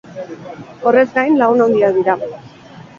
Horrez 0.91 1.05
gain, 1.19 1.39
lagun 1.45 1.65
handiak 1.69 2.03
dira. 2.03 2.21